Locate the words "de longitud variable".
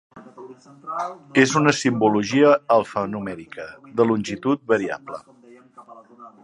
4.01-5.23